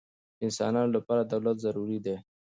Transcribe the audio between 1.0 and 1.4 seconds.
پاره